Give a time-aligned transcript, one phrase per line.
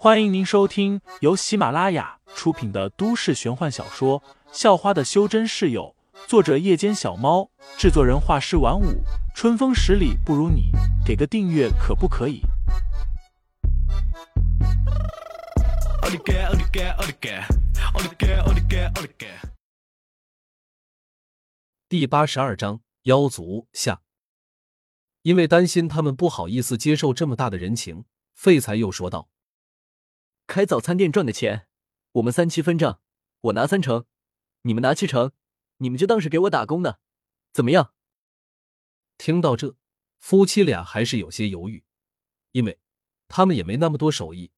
[0.00, 4.20] 欢迎您收听由喜马拉雅出品的都市玄幻小说
[4.52, 5.92] 《校花的修真室友》，
[6.28, 9.02] 作者：夜间小猫，制作人：画师晚舞，
[9.34, 10.70] 春风十里不如你，
[11.04, 12.42] 给个订阅可不可以？
[21.88, 24.02] 第八十二章妖族下。
[25.22, 29.28] 因为担心他们不好意思接受这么大的人情，废材又说道。
[30.48, 31.68] 开早餐店赚的钱，
[32.12, 33.02] 我们三七分账，
[33.42, 34.06] 我拿三成，
[34.62, 35.32] 你们拿七成，
[35.76, 37.00] 你们就当是给我打工的，
[37.52, 37.92] 怎么样？
[39.18, 39.76] 听到这，
[40.18, 41.84] 夫妻俩还是有些犹豫，
[42.52, 42.80] 因为
[43.28, 44.50] 他们也没那么多手艺，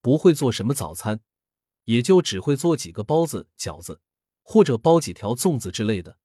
[0.00, 1.20] 不会做什么早餐，
[1.84, 4.00] 也就只会做几个包子、饺子，
[4.42, 6.16] 或者包几条粽子之类的。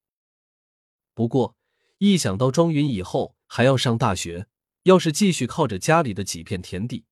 [1.13, 1.58] 不过
[1.98, 4.48] 一想到庄云以后还要上大学，
[4.84, 7.05] 要是继续靠着家里的几片田地，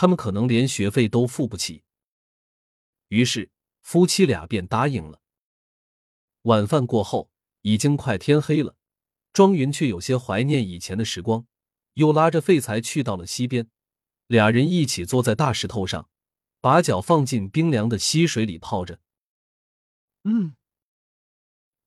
[0.00, 1.82] 他们可能连学费都付不起，
[3.08, 3.50] 于是
[3.82, 5.20] 夫妻俩便答应了。
[6.42, 8.76] 晚饭过后，已经快天黑了，
[9.32, 11.48] 庄云却有些怀念以前的时光，
[11.94, 13.68] 又拉着废材去到了溪边，
[14.28, 16.08] 俩人一起坐在大石头上，
[16.60, 19.00] 把脚放进冰凉的溪水里泡着。
[20.22, 20.54] 嗯，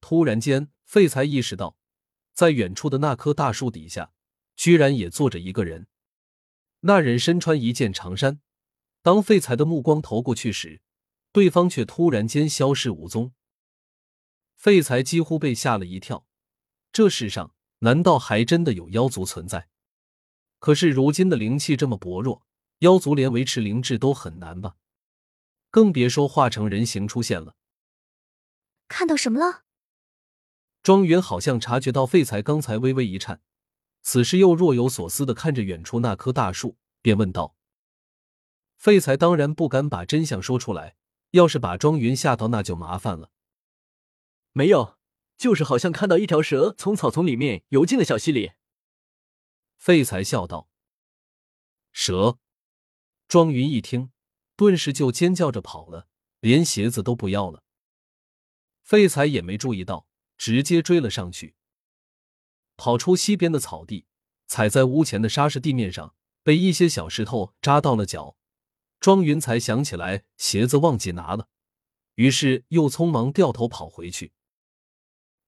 [0.01, 1.77] 突然间，废材意识到，
[2.33, 4.11] 在远处的那棵大树底下，
[4.57, 5.87] 居然也坐着一个人。
[6.81, 8.41] 那人身穿一件长衫，
[9.01, 10.81] 当废材的目光投过去时，
[11.31, 13.33] 对方却突然间消失无踪。
[14.55, 16.27] 废材几乎被吓了一跳，
[16.91, 19.69] 这世上难道还真的有妖族存在？
[20.59, 22.45] 可是如今的灵气这么薄弱，
[22.79, 24.75] 妖族连维持灵智都很难吧？
[25.69, 27.55] 更别说化成人形出现了。
[28.87, 29.63] 看到什么了？
[30.83, 33.41] 庄园好像察觉到废材刚才微微一颤。
[34.01, 37.55] 此时又若有所思的看着远处那棵大树，便问道
[38.77, 40.95] ：“废材当然不敢把真相说出来，
[41.31, 43.31] 要是把庄云吓到，那就麻烦了。
[44.53, 44.97] ”“没有，
[45.37, 48.53] 就是好像看到一条蛇从草丛里面游进了小溪里。”
[49.77, 50.69] 废材笑道。
[51.93, 52.39] “蛇！”
[53.27, 54.11] 庄云一听，
[54.55, 56.07] 顿时就尖叫着跑了，
[56.39, 57.63] 连鞋子都不要了。
[58.81, 60.07] 废材也没注意到，
[60.37, 61.55] 直接追了上去。
[62.83, 64.07] 跑出西边的草地，
[64.47, 68.35] 踩在屋前的沙石地面上，被一些小石头扎到了脚。
[68.99, 71.47] 庄云才想起来鞋子忘记拿了，
[72.15, 74.33] 于是又匆忙掉头跑回去。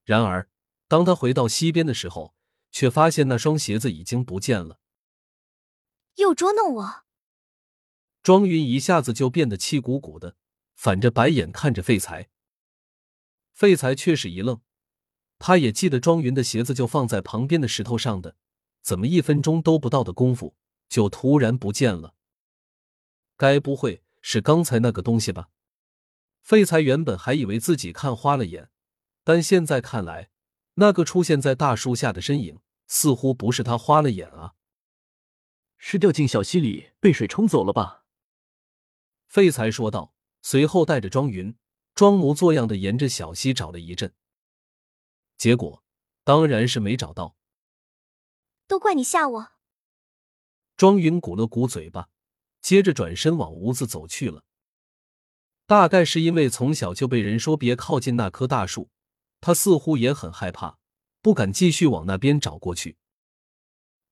[0.04, 0.48] 然而，
[0.88, 2.36] 当他回到西边的时候，
[2.72, 4.80] 却发现那双鞋子已经不见了。
[6.18, 7.04] 又捉弄我！
[8.22, 10.36] 庄云一下子就变得气鼓鼓的，
[10.76, 12.30] 反着白眼看着废材。
[13.52, 14.62] 废材却是一愣。
[15.46, 18.38] 他也记得庄云的鞋子就放在旁边的石头上的，
[18.81, 20.56] 怎么一分钟都不到的功夫
[20.88, 22.16] 就突然不见了？
[23.36, 25.50] 该不会是刚才那个东西吧？
[26.42, 28.70] 废材原本还以为自己看花了眼，
[29.26, 30.30] 但现在看来，
[30.76, 34.53] 那个出现在大树下的身影似乎不是他花了眼啊，
[35.78, 38.06] 是掉进小溪里被水冲走了吧？
[39.28, 41.53] 废材说道，随后带着庄云
[41.94, 44.14] 装模作样的沿着小溪找了一阵。
[45.44, 45.84] 结果
[46.24, 47.36] 当然是没找到，
[48.66, 49.52] 都怪你吓我！
[50.78, 52.08] 庄云鼓了鼓嘴巴，
[52.62, 54.46] 接着转身往屋子走去了。
[55.66, 58.90] 大概是因为从小就被人说别靠近那棵大树，
[59.42, 60.78] 他似乎也很害怕，
[61.22, 62.96] 不敢继续往那边找过去。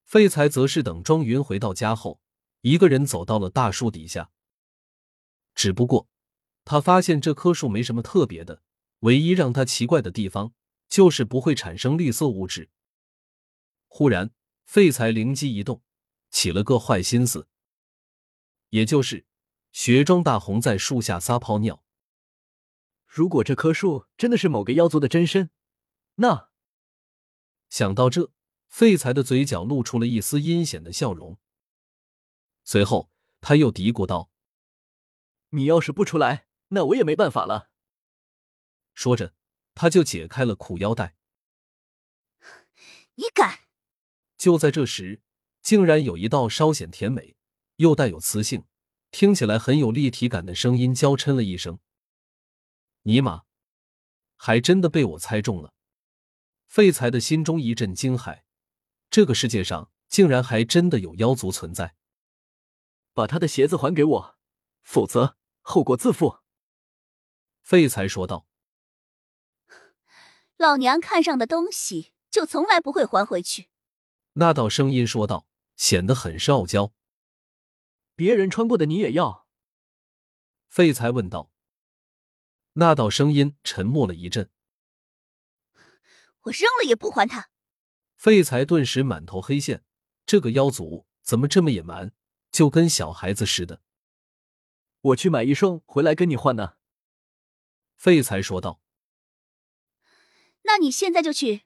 [0.04, 2.20] 废材则是等庄云回到家后，
[2.60, 4.32] 一个人走到了大树底下。
[5.56, 6.10] 只不过
[6.66, 8.62] 他发现这棵树没什么特别的，
[9.00, 10.52] 唯一让他奇怪的地方。
[10.92, 12.70] 就是不会产生绿色物质。
[13.88, 14.34] 忽然，
[14.66, 15.82] 废材灵机一动，
[16.30, 17.48] 起了个坏心思，
[18.72, 19.26] 也就是
[19.72, 21.86] 学庄大红在树下撒泡尿。
[23.08, 25.50] 如果这棵树真的是某个妖族的真身，
[26.16, 26.50] 那……
[27.70, 28.34] 想到这，
[28.68, 31.40] 废材的嘴角露出了一丝阴险的笑容。
[32.66, 33.10] 随后，
[33.40, 34.30] 他又嘀咕道
[35.52, 37.70] ：“你要是不出来，那我也没办法了。”
[38.94, 39.34] 说着。
[39.82, 41.16] 他就解开了裤腰带。
[43.18, 43.62] 你敢！
[44.38, 45.24] 就在这时，
[45.64, 47.36] 竟然有一道稍显甜美
[47.78, 48.66] 又带有磁性、
[49.10, 51.80] 听起来很有立体感的声音娇嗔了一声
[53.10, 53.46] ：“尼玛！”
[54.38, 55.74] 还真的被我猜中了。
[56.68, 58.44] 废材的心中一阵惊骇，
[59.10, 61.96] 这个世界上竟然还真的有妖族存在。
[63.14, 64.38] 把他的鞋子还给我，
[64.84, 66.42] 否则后果自负。”
[67.66, 68.51] 废材说道。
[70.62, 73.70] 老娘看上的东西，就从来不会还回去。
[74.34, 76.94] 那道声音说道，显得很是傲娇。
[78.16, 79.48] 别人穿过的你也要？
[80.70, 81.50] 废材问道。
[82.74, 84.52] 那道声音沉默了一阵。
[86.42, 87.50] 我扔了也不还他。
[88.16, 89.84] 废材顿时满头黑线，
[90.28, 92.14] 这个妖族怎么这么野蛮，
[92.52, 93.82] 就跟小孩子似的。
[95.02, 96.76] 我去买一双回来跟你换呢。
[97.98, 98.80] 废材说道。
[100.64, 101.64] 那你现在就去。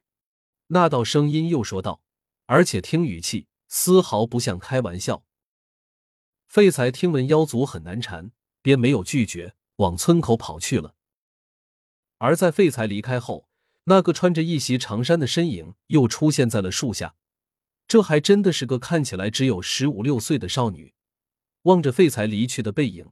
[0.68, 2.02] 那道声音又说道，
[2.46, 5.24] 而且听语气丝毫不像开玩笑。
[6.48, 8.32] 废材听闻妖族很难缠，
[8.62, 10.96] 便没有拒绝，往村口跑去了。
[12.18, 13.50] 而在废材离开后，
[13.86, 17.16] 那个穿着一袭长衫的身影又出现在了树下。
[17.88, 20.96] 这还真的是个看起来只有十五六岁的少女，
[21.64, 23.12] 望着废材离去的背影，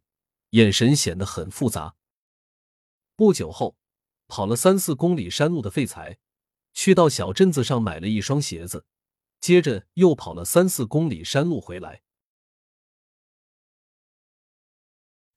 [0.51, 1.95] 眼神显得很复杂。
[3.15, 3.77] 不久后，
[4.33, 6.18] 跑了三四公里山路的废材。
[6.74, 8.83] 去到小镇子上买了一双鞋子，
[9.39, 12.01] 接着又跑了三四公里山路回来。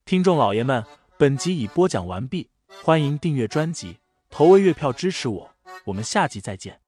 [0.07, 0.83] 听众老爷们，
[1.19, 2.49] 本集已播讲完毕，
[2.83, 3.99] 欢迎订阅专辑，
[4.31, 5.55] 投喂月票支持我，
[5.85, 6.81] 我们下集再见。